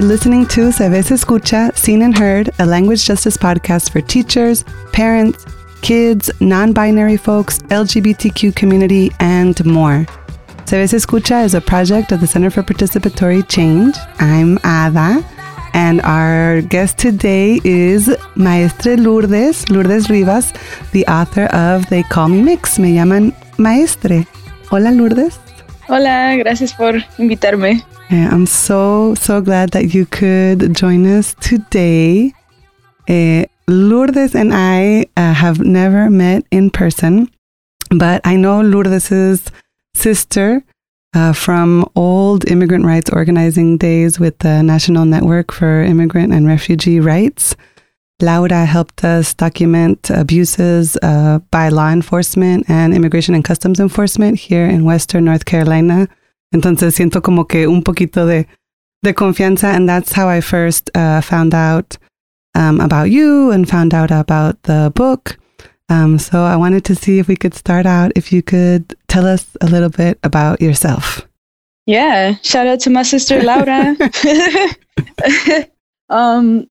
[0.00, 4.64] You're listening to Se Escucha, Seen and Heard, a language justice podcast for teachers,
[4.94, 5.44] parents,
[5.82, 10.06] kids, non binary folks, LGBTQ community, and more.
[10.64, 13.94] Se Escucha is a project of the Center for Participatory Change.
[14.20, 15.22] I'm Ada,
[15.74, 20.54] and our guest today is Maestre Lourdes, Lourdes Rivas,
[20.92, 22.78] the author of They Call Me Mix.
[22.78, 24.24] Me llaman Maestre.
[24.70, 25.38] Hola, Lourdes.
[25.90, 27.84] Hola, gracias por invitarme.
[28.12, 32.32] I'm so, so glad that you could join us today.
[33.08, 37.30] Uh, Lourdes and I uh, have never met in person,
[37.90, 39.44] but I know Lourdes's
[39.94, 40.64] sister
[41.14, 46.98] uh, from old immigrant rights organizing days with the National Network for Immigrant and Refugee
[46.98, 47.54] Rights.
[48.20, 54.84] Laura helped us document abuses by law enforcement and immigration and customs enforcement here in
[54.84, 56.08] Western North Carolina
[56.52, 58.46] Entonces siento como que un poquito de,
[59.02, 59.74] de confianza.
[59.74, 61.96] And that's how I first uh, found out
[62.54, 65.38] um, about you and found out about the book.
[65.88, 69.26] Um, so I wanted to see if we could start out, if you could tell
[69.26, 71.26] us a little bit about yourself.
[71.86, 73.96] Yeah, shout out to my sister Laura.
[76.10, 76.68] um,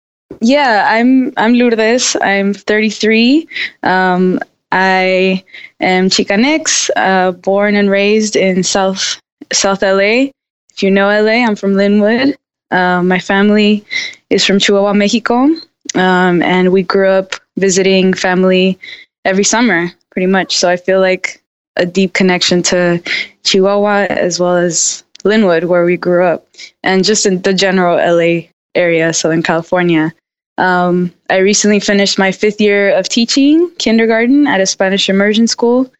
[0.41, 2.17] yeah, I'm I'm Lourdes.
[2.21, 3.47] I'm 33.
[3.83, 4.39] Um,
[4.71, 5.43] I
[5.79, 9.21] am Chicanx, uh, born and raised in South
[9.51, 10.31] South LA.
[10.71, 12.35] If you know LA, I'm from Lynwood.
[12.71, 13.85] Uh, my family
[14.29, 15.47] is from Chihuahua, Mexico.
[15.95, 18.79] Um, and we grew up visiting family
[19.25, 20.57] every summer, pretty much.
[20.57, 21.43] So I feel like
[21.75, 23.01] a deep connection to
[23.43, 26.47] Chihuahua as well as Lynwood, where we grew up,
[26.83, 30.13] and just in the general LA area, Southern California.
[30.57, 35.91] Um, I recently finished my fifth year of teaching kindergarten at a Spanish immersion school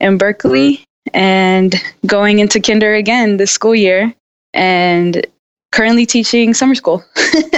[0.00, 1.74] in Berkeley and
[2.06, 4.14] going into kinder again this school year
[4.54, 5.26] and
[5.72, 7.04] currently teaching summer school.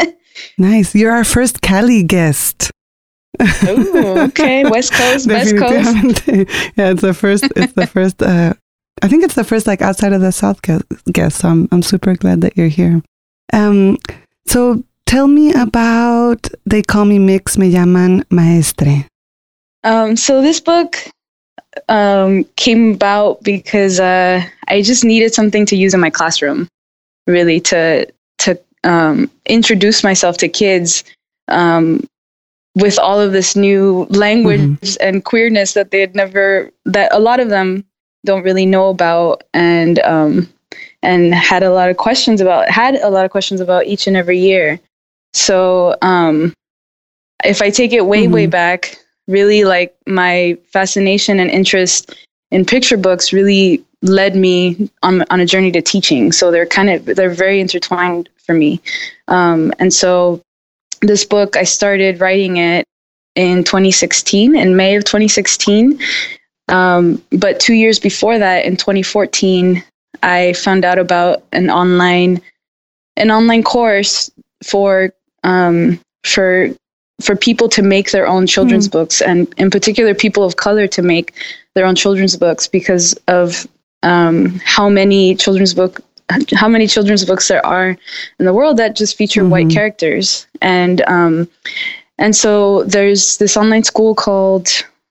[0.59, 0.95] nice.
[0.95, 2.71] You're our first Cali guest.
[3.65, 4.65] Ooh, okay.
[4.71, 6.27] West Coast, West Coast.
[6.27, 8.55] yeah, it's the first it's the first uh
[9.03, 10.61] I think it's the first like outside of the South
[11.13, 11.39] guest.
[11.39, 13.03] So I'm I'm super glad that you're here.
[13.53, 13.99] Um
[14.47, 19.07] so tell me about They Call Me Mix, Me Llaman Maestre.
[19.85, 20.97] Um so this book
[21.89, 26.69] um, came about because uh, I just needed something to use in my classroom,
[27.27, 28.07] really to
[28.39, 31.05] to um, introduce myself to kids
[31.49, 32.07] um,
[32.75, 35.07] with all of this new language mm-hmm.
[35.07, 37.85] and queerness that they had never that a lot of them
[38.25, 40.49] don't really know about and um,
[41.03, 44.17] and had a lot of questions about had a lot of questions about each and
[44.17, 44.79] every year.
[45.33, 46.55] So um,
[47.45, 48.33] if I take it way mm-hmm.
[48.33, 48.99] way back
[49.29, 52.15] really like my fascination and interest
[52.51, 56.33] in picture books really led me on on a journey to teaching.
[56.33, 58.81] So they're kind of they're very intertwined for me.
[59.29, 60.43] Um, and so
[61.03, 62.87] this book I started writing it
[63.35, 65.99] in 2016 in May of 2016.
[66.69, 69.85] Um, but two years before that, in 2014,
[70.23, 72.41] I found out about an online
[73.17, 74.31] an online course
[74.65, 75.13] for
[75.45, 76.71] um, for
[77.21, 78.93] for people to make their own children's mm.
[78.93, 81.33] books and in particular people of color to make
[81.75, 83.67] their own children's books because of
[84.03, 86.01] um, how many children's book
[86.55, 87.97] how many children's books there are
[88.39, 89.51] in the world that just feature mm-hmm.
[89.51, 91.49] white characters and um,
[92.19, 94.69] and so there's this online school called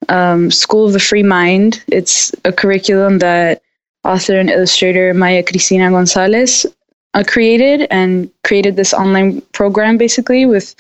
[0.10, 1.84] um, School of the Free Mind.
[1.88, 3.62] It's a curriculum that
[4.04, 6.66] author and illustrator Maya Cristina Gonzalez
[7.14, 10.76] uh, created and created this online program basically with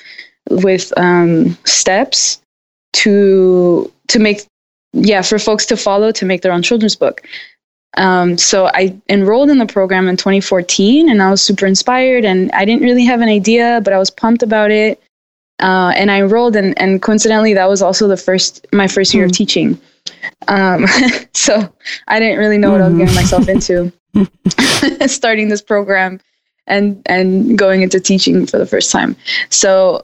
[0.50, 2.42] with um, steps
[2.94, 4.46] to to make
[4.94, 7.22] yeah for folks to follow to make their own children's book
[7.98, 12.52] um, so i enrolled in the program in 2014 and i was super inspired and
[12.52, 15.02] i didn't really have an idea but i was pumped about it
[15.60, 19.24] uh, and i enrolled and, and coincidentally that was also the first my first year
[19.24, 19.30] mm.
[19.30, 19.36] of hmm.
[19.36, 19.82] teaching
[20.48, 20.86] um,
[21.34, 21.74] so
[22.08, 23.92] i didn't really know what i was getting myself into
[25.08, 26.20] starting this program
[26.68, 29.16] and and going into teaching for the first time
[29.50, 30.02] so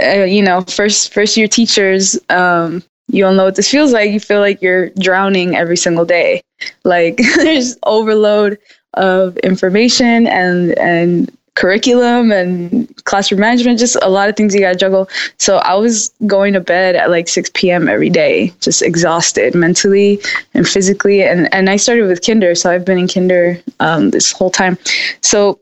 [0.00, 4.10] uh, you know, first first year teachers, um, you all know what this feels like.
[4.10, 6.42] You feel like you're drowning every single day.
[6.84, 8.58] Like there's overload
[8.94, 14.72] of information and and curriculum and classroom management, just a lot of things you got
[14.72, 15.08] to juggle.
[15.38, 17.88] So I was going to bed at like 6 p.m.
[17.88, 20.20] every day, just exhausted mentally
[20.54, 21.24] and physically.
[21.24, 22.54] And, and I started with kinder.
[22.54, 24.78] So I've been in kinder um, this whole time.
[25.20, 25.58] So,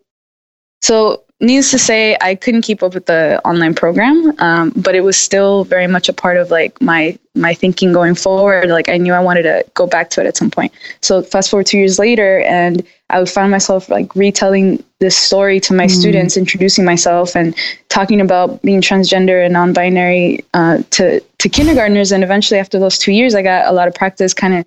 [0.83, 5.03] so needless to say, I couldn't keep up with the online program, um, but it
[5.03, 8.69] was still very much a part of like my my thinking going forward.
[8.69, 10.73] Like I knew I wanted to go back to it at some point.
[11.03, 15.61] So fast forward two years later, and I would find myself like retelling this story
[15.61, 15.91] to my mm.
[15.91, 17.55] students, introducing myself and
[17.91, 22.13] talking about being transgender and non-binary uh, to to kindergartners.
[22.13, 24.65] And eventually, after those two years, I got a lot of practice, kind of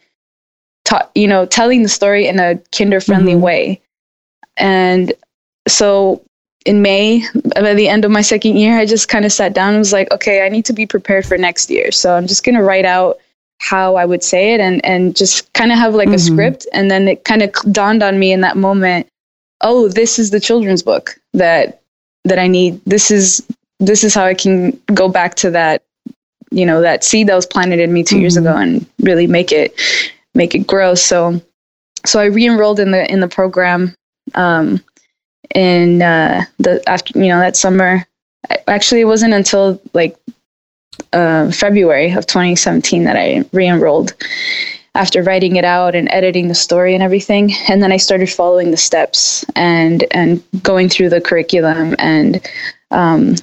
[1.15, 3.41] you know telling the story in a kinder-friendly mm-hmm.
[3.41, 3.81] way.
[4.57, 5.13] And
[5.67, 6.21] so
[6.65, 7.23] in May,
[7.55, 9.93] by the end of my second year, I just kind of sat down and was
[9.93, 11.91] like, okay, I need to be prepared for next year.
[11.91, 13.17] So I'm just going to write out
[13.59, 16.15] how I would say it and, and just kind of have like mm-hmm.
[16.15, 16.67] a script.
[16.73, 19.07] And then it kind of dawned on me in that moment,
[19.61, 21.81] oh, this is the children's book that,
[22.23, 22.81] that I need.
[22.85, 23.45] This is,
[23.79, 25.83] this is how I can go back to that,
[26.51, 28.21] you know, that seed that was planted in me 2 mm-hmm.
[28.21, 29.73] years ago and really make it,
[30.33, 30.95] make it grow.
[30.95, 31.41] So,
[32.05, 33.93] so I re-enrolled in the, in the program.
[34.35, 34.83] Um,
[35.55, 38.05] in uh, the after you know that summer.
[38.67, 40.17] Actually, it wasn't until like
[41.13, 44.13] uh, February of 2017 that I re-enrolled
[44.95, 47.51] after writing it out and editing the story and everything.
[47.67, 52.45] And then I started following the steps and and going through the curriculum and
[52.91, 53.35] um,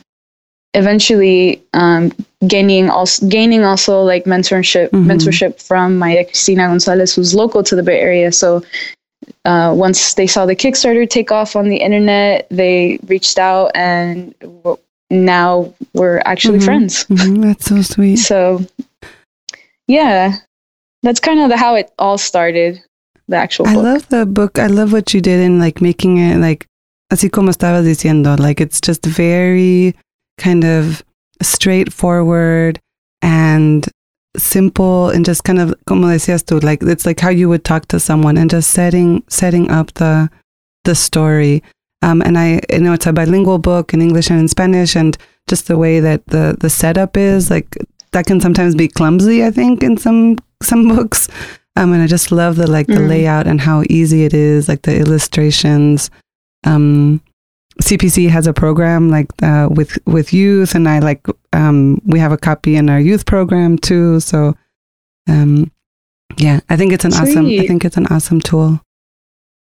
[0.75, 2.12] eventually um,
[2.47, 5.11] gaining also gaining also like mentorship mm-hmm.
[5.11, 8.32] mentorship from Maya Cristina Gonzalez, who's local to the Bay Area.
[8.32, 8.62] So
[9.45, 14.35] uh, once they saw the Kickstarter take off on the internet, they reached out and
[14.41, 14.79] w-
[15.11, 16.65] now we're actually mm-hmm.
[16.65, 17.05] friends.
[17.05, 17.41] Mm-hmm.
[17.43, 18.17] That's so sweet.
[18.17, 18.65] so,
[19.87, 20.37] yeah,
[21.03, 22.83] that's kind of the, how it all started.
[23.29, 23.67] The actual.
[23.67, 24.59] I love the book.
[24.59, 26.67] I love what you did in like making it like,
[27.13, 29.97] así como estabas diciendo, like it's just very
[30.39, 31.03] kind of
[31.43, 32.81] straightforward
[33.23, 33.89] and
[34.38, 37.87] simple and just kind of como decías tú like it's like how you would talk
[37.88, 40.31] to someone and just setting setting up the
[40.85, 41.62] the story.
[42.03, 45.17] Um, and I you know it's a bilingual book in English and in Spanish and
[45.49, 47.77] just the way that the the setup is like
[48.12, 51.29] that can sometimes be clumsy I think in some some books.
[51.79, 53.09] Um, and I just love the like the mm.
[53.09, 56.11] layout and how easy it is like the illustrations.
[56.65, 57.21] Um,
[57.82, 62.32] CPC has a program like uh, with with youth, and I like um, we have
[62.32, 64.20] a copy in our youth program too.
[64.20, 64.55] So,
[65.28, 65.70] um,
[66.38, 67.28] yeah, I think it's an Sweet.
[67.31, 67.46] awesome.
[67.46, 68.81] I think it's an awesome tool.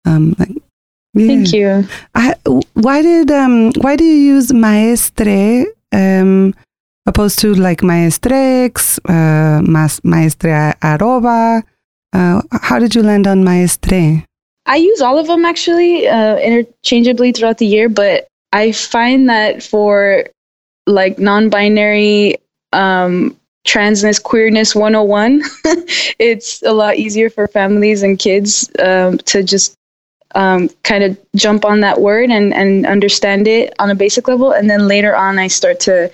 [0.06, 0.50] Um, like,
[1.16, 1.28] yeah.
[1.28, 1.88] Thank you.
[2.16, 2.36] I,
[2.74, 6.54] why did um why do you use maestre um
[7.06, 9.62] opposed to like maestrex, uh,
[10.04, 11.64] maestre arroba?
[12.14, 14.24] Uh, how did you land on maestre?
[14.66, 19.62] I use all of them actually uh, interchangeably throughout the year, but I find that
[19.62, 20.26] for
[20.88, 22.38] like non-binary
[22.72, 25.42] um, transness queerness 101
[26.20, 29.76] it's a lot easier for families and kids um, to just
[30.36, 34.52] um, kind of jump on that word and, and understand it on a basic level.
[34.52, 36.12] And then later on i start to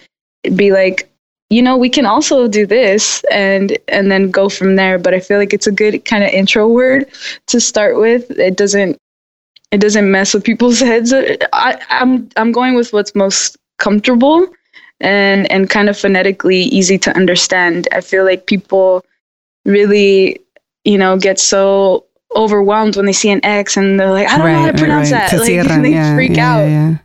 [0.56, 1.09] be like
[1.50, 4.98] you know we can also do this and and then go from there.
[5.00, 7.06] But i feel like it's a good kind of intro word
[7.48, 8.30] to start with.
[8.31, 8.98] It doesn't
[9.72, 11.13] it doesn't mess with people's heads.
[11.13, 14.48] I, i'm i'm going with what's most comfortable
[15.01, 17.88] and and kind of phonetically easy to understand.
[17.92, 19.04] I feel like people
[19.66, 20.40] really
[20.85, 24.45] you know get so overwhelmed when they see an x and they're like i don't
[24.45, 25.31] right, know how to pronounce right, right.
[25.31, 25.40] that.
[25.40, 26.66] Like they yeah, freak yeah, out.
[26.66, 26.97] yeah.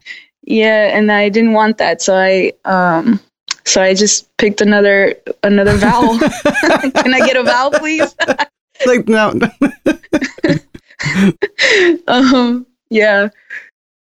[0.43, 2.03] yeah and i didn't want that.
[2.03, 3.21] So i um
[3.67, 6.19] so I just picked another another vowel.
[6.19, 8.15] Can I get a vowel, please?
[8.87, 9.41] like no.
[12.07, 12.67] um.
[12.91, 13.29] Yeah,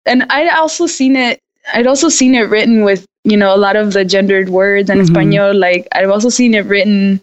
[0.06, 1.39] and I also seen it.
[1.74, 4.98] I'd also seen it written with you know a lot of the gendered words in
[4.98, 5.04] mm-hmm.
[5.06, 5.56] Espanol.
[5.56, 7.22] Like I've also seen it written,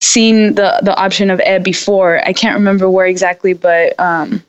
[0.00, 2.26] seen the the option of e before.
[2.26, 4.42] I can't remember where exactly, but um,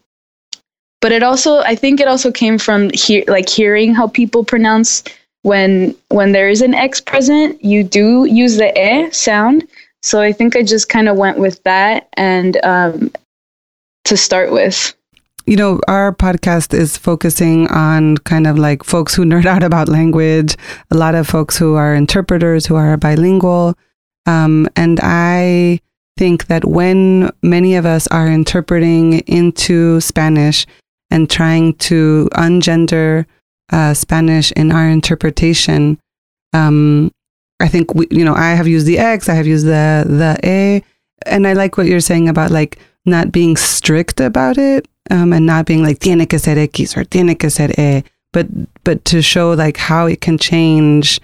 [1.00, 5.04] but it also I think it also came from hear like hearing how people pronounce
[5.44, 9.68] when when there is an X present, you do use the E sound.
[10.04, 13.12] So I think I just kind of went with that and um,
[14.06, 14.96] to start with.
[15.46, 19.90] You know, our podcast is focusing on kind of like folks who nerd out about
[19.90, 20.56] language,
[20.92, 23.78] a lot of folks who are interpreters, who are bilingual.
[24.26, 25.80] Um, and I
[26.18, 30.68] think that when many of us are interpreting into Spanish
[31.10, 33.26] and trying to ungender
[33.72, 36.00] uh, Spanish in our interpretation.
[36.54, 37.12] Um,
[37.60, 40.40] I think we, you know, I have used the X, I have used the the
[40.44, 40.84] A,
[41.26, 45.46] and I like what you're saying about like not being strict about it, um, and
[45.46, 48.48] not being like tiene que ser X or tiene que ser E, but
[48.84, 51.22] but to show like how it can change,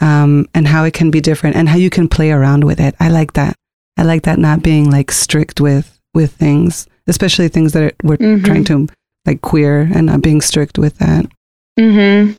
[0.00, 2.94] um, and how it can be different, and how you can play around with it.
[2.98, 3.54] I like that.
[3.96, 8.44] I like that not being like strict with with things, especially things that we're mm-hmm.
[8.44, 8.88] trying to
[9.26, 11.26] like queer and not being strict with that.
[11.78, 12.32] Mm-hmm.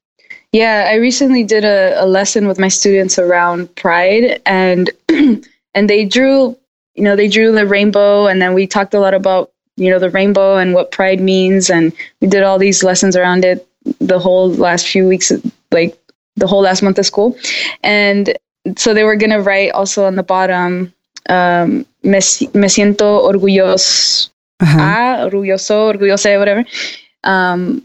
[0.52, 6.06] Yeah, I recently did a, a lesson with my students around pride, and and they
[6.06, 6.58] drew,
[6.96, 10.00] you know, they drew the rainbow, and then we talked a lot about you know
[10.00, 13.68] the rainbow and what pride means, and we did all these lessons around it
[14.00, 15.32] the whole last few weeks,
[15.72, 15.98] like
[16.38, 17.38] the whole last month of school,
[17.84, 18.38] and
[18.78, 20.94] so they were gonna write also on the bottom,
[21.28, 22.20] um, me,
[22.54, 24.30] me siento orgulloso,
[24.62, 24.78] uh-huh.
[24.80, 26.64] ah, orgulloso, orgullosa, whatever.
[27.26, 27.84] Um,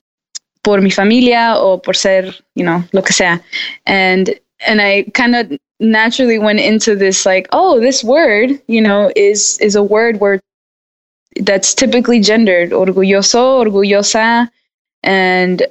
[0.62, 3.40] por mi familia o por ser, you know, lo que sea.
[3.86, 9.10] And and I kind of naturally went into this like, oh, this word, you know,
[9.16, 10.40] is is a word where
[11.40, 14.50] that's typically gendered, orgulloso, orgullosa,
[15.02, 15.66] and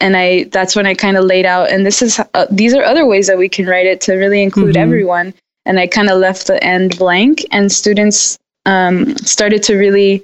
[0.00, 2.82] and I that's when I kind of laid out and this is uh, these are
[2.82, 4.82] other ways that we can write it to really include mm-hmm.
[4.82, 10.22] everyone and I kind of left the end blank and students um, started to really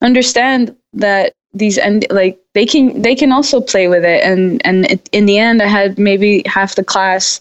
[0.00, 4.22] understand that these end like they can they can also play with it.
[4.24, 7.40] And and it, in the end i had maybe half the class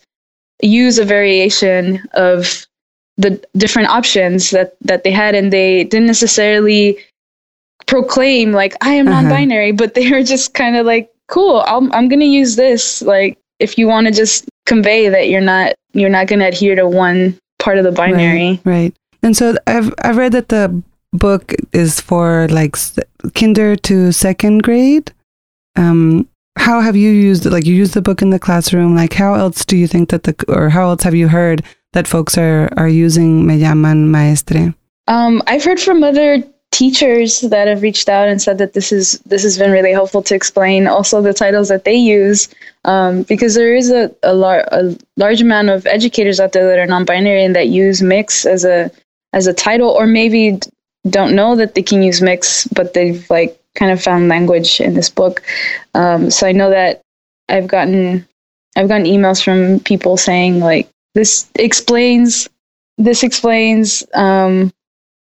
[0.61, 2.65] use a variation of
[3.17, 5.35] the different options that that they had.
[5.35, 6.97] And they didn't necessarily
[7.87, 9.21] proclaim like i am uh-huh.
[9.21, 13.01] non-binary but they were just kind of like cool i'm, I'm going to use this.
[13.01, 16.75] Like if you want to just convey that you're not you're not going to adhere
[16.75, 18.61] to one part of the binary.
[18.63, 18.95] right, right.
[19.23, 22.75] And so i've i've read that the book is for like
[23.35, 25.11] kinder to second grade.
[25.75, 27.45] Um, how have you used?
[27.45, 28.95] Like you use the book in the classroom.
[28.95, 31.63] Like how else do you think that the or how else have you heard
[31.93, 34.73] that folks are are using Me llaman maestre?
[35.07, 39.19] Um, I've heard from other teachers that have reached out and said that this is
[39.19, 42.47] this has been really helpful to explain also the titles that they use
[42.85, 46.77] um, because there is a a, lar- a large amount of educators out there that
[46.77, 48.91] are non-binary and that use mix as a
[49.33, 50.59] as a title or maybe
[51.07, 54.93] don't know that they can use mix, but they've like kind of found language in
[54.93, 55.41] this book.
[55.93, 57.01] Um, so I know that
[57.47, 58.27] I've gotten
[58.75, 62.49] I've gotten emails from people saying like this explains
[62.97, 64.71] this explains um,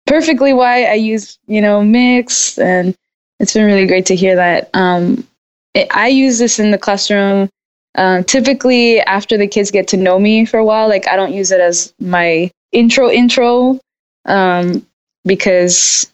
[0.06, 2.96] perfectly why I use you know mix, and
[3.40, 4.70] it's been really great to hear that.
[4.74, 5.28] Um,
[5.74, 7.50] it, I use this in the classroom.
[7.96, 11.34] Uh, typically, after the kids get to know me for a while, like I don't
[11.34, 13.80] use it as my intro intro
[14.26, 14.86] um,
[15.26, 16.12] because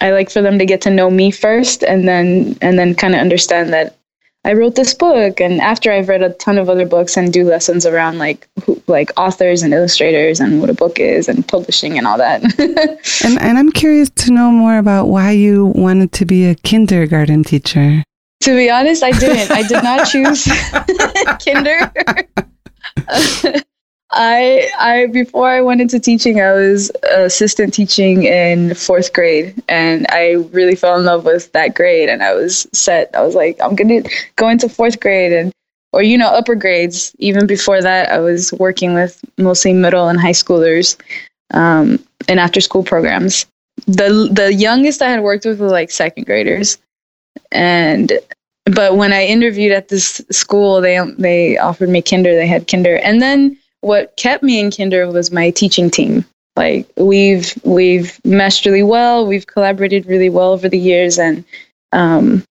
[0.00, 3.14] I like for them to get to know me first and then and then kind
[3.14, 3.96] of understand that
[4.46, 7.44] I wrote this book and after I've read a ton of other books and do
[7.44, 11.96] lessons around like who, like authors and illustrators and what a book is and publishing
[11.96, 12.42] and all that.
[13.24, 17.42] and and I'm curious to know more about why you wanted to be a kindergarten
[17.44, 18.02] teacher.
[18.42, 19.50] To be honest, I didn't.
[19.50, 20.44] I did not choose
[21.44, 21.90] kinder.
[24.14, 30.06] I I before I went into teaching, I was assistant teaching in fourth grade, and
[30.10, 33.10] I really fell in love with that grade, and I was set.
[33.14, 34.02] I was like, I'm gonna
[34.36, 35.52] go into fourth grade, and
[35.92, 37.14] or you know upper grades.
[37.18, 40.96] Even before that, I was working with mostly middle and high schoolers,
[41.52, 43.46] um, in after school programs.
[43.86, 46.78] the The youngest I had worked with was like second graders,
[47.52, 48.12] and
[48.66, 52.34] but when I interviewed at this school, they they offered me kinder.
[52.34, 56.24] They had kinder, and then what kept me in kinder was my teaching team.
[56.56, 59.26] Like we've we've meshed really well.
[59.26, 61.18] We've collaborated really well over the years.
[61.18, 61.44] And
[61.92, 62.44] um,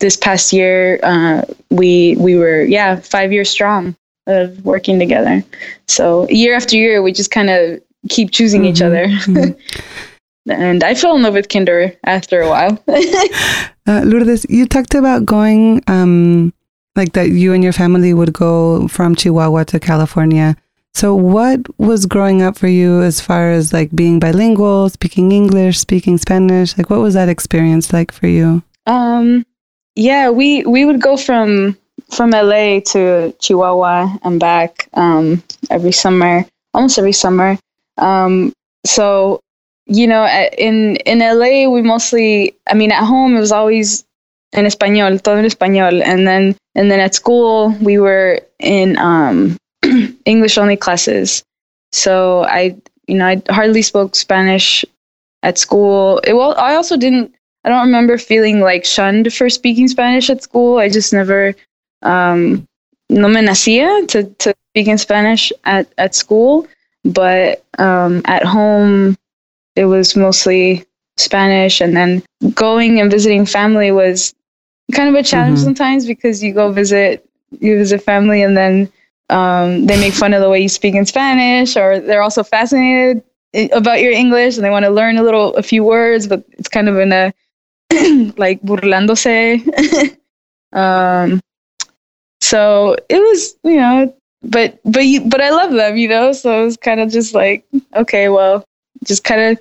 [0.00, 3.94] this past year uh, we we were yeah five years strong
[4.26, 5.44] of working together.
[5.88, 8.70] So year after year we just kind of keep choosing mm-hmm.
[8.70, 9.06] each other.
[9.06, 9.58] Mm-hmm.
[10.48, 12.82] and i fell in love with kinder after a while.
[13.86, 16.52] Uh, lourdes you talked about going um,
[16.94, 20.54] like that you and your family would go from chihuahua to california
[20.94, 25.78] so, what was growing up for you as far as like being bilingual, speaking English,
[25.78, 26.76] speaking Spanish?
[26.76, 28.62] Like, what was that experience like for you?
[28.86, 29.44] Um,
[29.94, 31.76] yeah, we we would go from
[32.10, 36.44] from LA to Chihuahua and back um, every summer,
[36.74, 37.58] almost every summer.
[37.98, 38.52] Um,
[38.84, 39.40] so,
[39.86, 40.26] you know,
[40.58, 44.04] in in LA, we mostly, I mean, at home it was always
[44.52, 49.56] in español, todo en español, and then and then at school we were in um,
[50.24, 51.44] English only classes.
[51.92, 54.84] So I, you know, I hardly spoke Spanish
[55.42, 56.18] at school.
[56.24, 57.34] It, well, I also didn't.
[57.64, 60.78] I don't remember feeling like shunned for speaking Spanish at school.
[60.78, 61.54] I just never,
[62.02, 62.66] um,
[63.10, 66.66] no me nacía to to speak in Spanish at at school.
[67.04, 69.16] But um, at home,
[69.76, 70.84] it was mostly
[71.16, 72.22] Spanish, and then
[72.54, 74.34] going and visiting family was
[74.92, 75.64] kind of a challenge mm-hmm.
[75.64, 77.26] sometimes because you go visit
[77.60, 78.90] you visit family and then
[79.30, 83.22] um, they make fun of the way you speak in Spanish, or they're also fascinated
[83.72, 86.68] about your English and they want to learn a little, a few words, but it's
[86.68, 87.32] kind of in a
[88.36, 89.60] like burlándose.
[90.72, 91.40] um,
[92.40, 96.32] so it was, you know, but but you, but I love them, you know.
[96.32, 98.64] So it was kind of just like, okay, well,
[99.04, 99.58] just kind of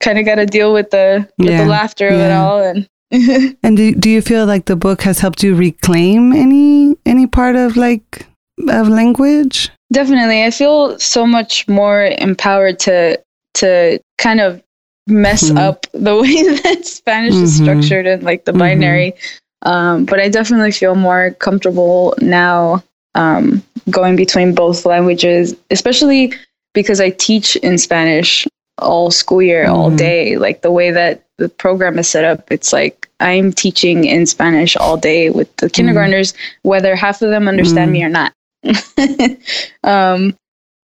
[0.00, 2.88] kind of got to deal with the with Yeah, the laughter of it all, and
[3.62, 7.56] And do, do you feel like the book has helped you reclaim any any part
[7.56, 8.26] of like
[8.68, 9.70] of language?
[9.92, 13.20] definitely, I feel so much more empowered to
[13.54, 14.62] to kind of
[15.06, 15.58] mess Mhm.
[15.58, 17.62] up the way that Spanish is Mhm.
[17.64, 18.58] structured and like the Mhm.
[18.58, 19.14] binary.
[19.66, 22.82] Um, but I definitely feel more comfortable now
[23.14, 26.32] um, going between both languages, especially
[26.72, 28.46] because I teach in Spanish
[28.78, 29.98] all school year, all Mhm.
[29.98, 30.36] day.
[30.38, 34.74] Like the way that the program is set up, it's like I'm teaching in Spanish
[34.76, 36.32] all day with the kindergartners,
[36.62, 37.92] whether half of them understand Mhm.
[37.92, 38.32] me or not.
[39.84, 40.36] um,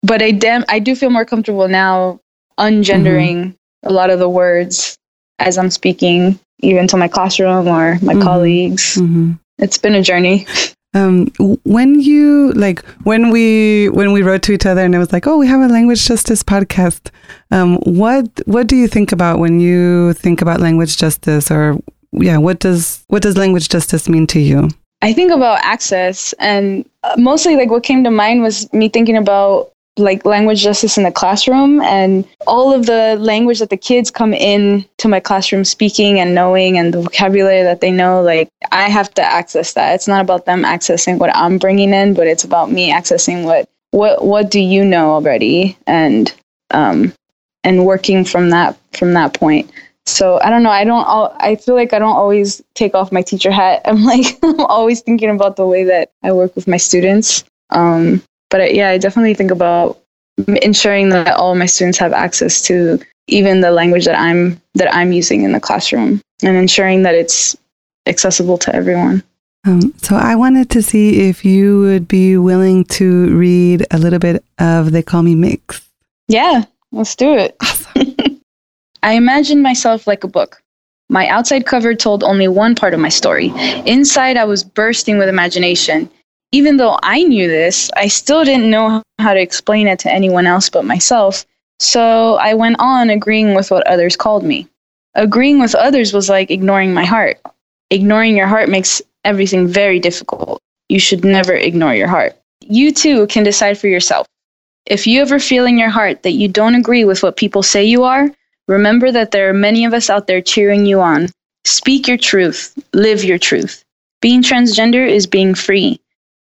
[0.02, 2.20] but I dem- I do feel more comfortable now
[2.58, 3.54] ungendering
[3.85, 4.97] a lot of the words
[5.38, 8.23] as I'm speaking, even to my classroom or my Mhm.
[8.23, 8.94] colleagues.
[8.97, 10.47] hmm It's been a journey.
[10.94, 11.26] Um,
[11.64, 15.26] when you like when we when we wrote to each other and it was like,
[15.26, 17.11] oh, we have a language justice podcast.
[17.50, 21.78] Um, what what do you think about when you think about language justice, or
[22.12, 24.70] yeah, what does what does language justice mean to you?
[25.00, 29.17] I think about access, and uh, mostly like what came to mind was me thinking
[29.17, 34.11] about like language justice in the classroom and all of the language that the kids
[34.11, 38.49] come in to my classroom speaking and knowing and the vocabulary that they know like
[38.73, 39.95] i have to access that.
[39.95, 43.69] It's not about them accessing what i'm bringing in but it's about me accessing what
[43.90, 46.33] what what do you know already and
[46.71, 47.12] um
[47.64, 49.71] and working from that from that point
[50.09, 50.71] so I don't know.
[50.71, 51.07] I don't.
[51.38, 53.83] I feel like I don't always take off my teacher hat.
[53.87, 57.45] I'm like I'm always thinking about the way that I work with my students.
[57.71, 59.99] Um, but I, yeah, I definitely think about
[60.62, 65.12] ensuring that all my students have access to even the language that I'm that I'm
[65.12, 67.57] using in the classroom, and ensuring that it's
[68.07, 69.23] accessible to everyone.
[69.66, 74.18] Um, so I wanted to see if you would be willing to read a little
[74.18, 75.83] bit of "They Call Me Mix."
[76.29, 77.57] Yeah, let's do it.
[79.02, 80.62] I imagined myself like a book.
[81.08, 83.52] My outside cover told only one part of my story.
[83.87, 86.11] Inside, I was bursting with imagination.
[86.52, 90.46] Even though I knew this, I still didn't know how to explain it to anyone
[90.46, 91.46] else but myself.
[91.80, 94.66] So I went on agreeing with what others called me.
[95.14, 97.40] Agreeing with others was like ignoring my heart.
[97.90, 100.61] Ignoring your heart makes everything very difficult.
[100.88, 102.37] You should never ignore your heart.
[102.61, 104.26] You too can decide for yourself.
[104.87, 107.84] If you ever feel in your heart that you don't agree with what people say
[107.84, 108.30] you are,
[108.68, 111.28] remember that there are many of us out there cheering you on.
[111.64, 113.83] Speak your truth, live your truth.
[114.20, 116.00] Being transgender is being free.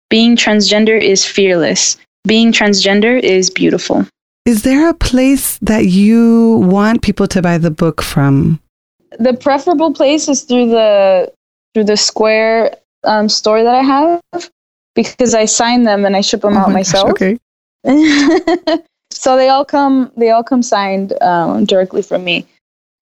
[0.09, 1.97] Being transgender is fearless.
[2.25, 4.05] Being transgender is beautiful.
[4.45, 8.59] Is there a place that you want people to buy the book from?
[9.19, 11.31] The preferable place is through the
[11.73, 14.21] through the Square um, store that I have
[14.95, 17.09] because I sign them and I ship them Oh out my gosh, myself.
[17.11, 17.37] okay.
[19.11, 22.45] so they all come they all come signed um, directly from me.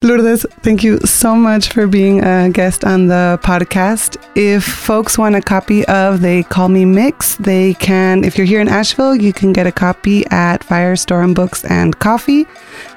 [0.04, 4.18] Lourdes, thank you so much for being a guest on the podcast.
[4.36, 8.62] If folks want a copy of They Call Me Mix, they can, if you're here
[8.62, 12.46] in Asheville, you can get a copy at Firestorm Books and Coffee.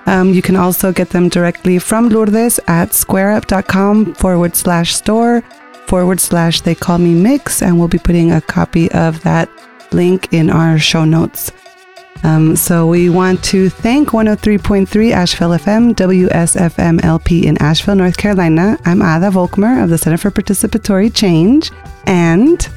[0.05, 5.41] Um, you can also get them directly from Lourdes at squareup.com forward slash store
[5.87, 9.49] forward slash They Call Me Mix, and we'll be putting a copy of that
[9.93, 11.53] link in our show notes.
[12.25, 18.79] Um, so we want to thank 103.3 Asheville FM, WSFM LP in Asheville, North Carolina.
[18.85, 21.71] I'm Ada Volkmer of the Center for Participatory Change.
[22.07, 22.69] And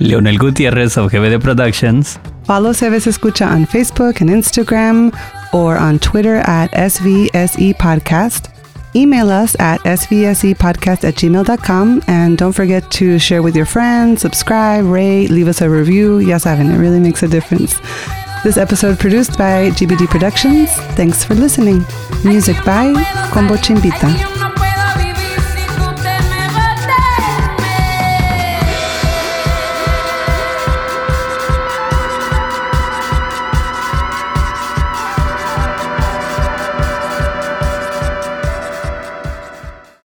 [0.00, 2.18] Leonel Gutierrez of GBD Productions.
[2.44, 5.12] follow Se Escucha on Facebook and Instagram
[5.52, 8.48] or on Twitter at SVSE Podcast.
[8.96, 14.86] Email us at svsepodcast at gmail.com and don't forget to share with your friends, subscribe,
[14.86, 16.20] rate, leave us a review.
[16.20, 17.78] Ya saben, it really makes a difference.
[18.44, 20.70] This episode produced by GBD Productions.
[20.94, 21.84] Thanks for listening.
[22.24, 22.92] Music by
[23.32, 24.37] Combo Chimbita.